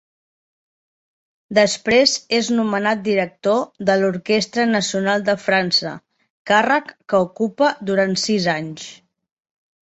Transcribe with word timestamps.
Després 1.57 2.13
és 2.37 2.49
nomenat 2.59 3.03
director 3.07 3.59
de 3.89 3.97
l'Orquestra 3.99 4.65
Nacional 4.71 5.27
de 5.29 5.37
França, 5.43 5.93
càrrec 6.53 6.91
que 7.15 7.21
ocupa 7.29 7.71
durant 7.93 8.19
sis 8.25 8.51
anys. 8.57 8.89